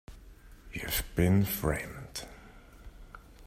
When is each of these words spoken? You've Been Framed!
You've 0.73 1.03
Been 1.15 1.43
Framed! 1.45 2.25